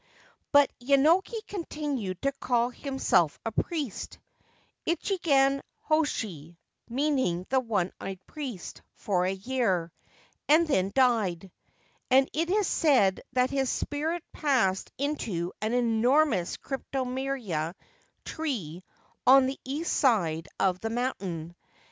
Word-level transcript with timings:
But 0.51 0.71
Yenoki 0.79 1.37
continued 1.45 2.23
to 2.23 2.31
call 2.31 2.71
himself 2.71 3.37
a 3.45 3.51
priest 3.51 4.17
—'Ichigan 4.87 5.61
Hoshi,' 5.81 6.57
meaning 6.89 7.45
the 7.51 7.59
one 7.59 7.91
eyed 8.01 8.17
priest— 8.25 8.81
for 9.05 9.25
a 9.25 9.31
year, 9.31 9.91
and 10.49 10.65
then 10.67 10.91
died; 10.95 11.51
and 12.09 12.27
it 12.33 12.49
is 12.49 12.65
said 12.65 13.21
that 13.33 13.51
his 13.51 13.69
spirit 13.69 14.23
passed 14.33 14.91
into 14.97 15.53
an 15.61 15.71
enormous 15.73 16.57
cryptomeria 16.57 17.75
tree 18.25 18.83
on 19.27 19.45
the 19.45 19.59
east 19.63 19.93
side 19.93 20.47
of 20.59 20.79
the 20.79 20.89
mountain. 20.89 21.55